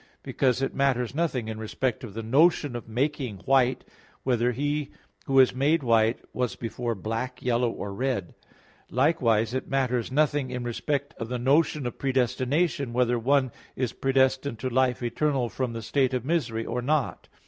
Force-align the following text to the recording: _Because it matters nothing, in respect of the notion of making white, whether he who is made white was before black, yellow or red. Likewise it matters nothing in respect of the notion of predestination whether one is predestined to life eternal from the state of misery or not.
_Because 0.23 0.63
it 0.63 0.73
matters 0.73 1.13
nothing, 1.13 1.47
in 1.47 1.59
respect 1.59 2.03
of 2.03 2.15
the 2.15 2.23
notion 2.23 2.75
of 2.75 2.89
making 2.89 3.37
white, 3.45 3.83
whether 4.23 4.51
he 4.51 4.89
who 5.27 5.39
is 5.39 5.53
made 5.53 5.83
white 5.83 6.21
was 6.33 6.55
before 6.55 6.95
black, 6.95 7.43
yellow 7.43 7.69
or 7.69 7.93
red. 7.93 8.33
Likewise 8.89 9.53
it 9.53 9.69
matters 9.69 10.11
nothing 10.11 10.49
in 10.49 10.63
respect 10.63 11.13
of 11.19 11.27
the 11.29 11.37
notion 11.37 11.85
of 11.85 11.99
predestination 11.99 12.93
whether 12.93 13.19
one 13.19 13.51
is 13.75 13.93
predestined 13.93 14.57
to 14.57 14.71
life 14.71 15.03
eternal 15.03 15.49
from 15.49 15.73
the 15.73 15.83
state 15.83 16.15
of 16.15 16.25
misery 16.25 16.65
or 16.65 16.81
not. 16.81 17.27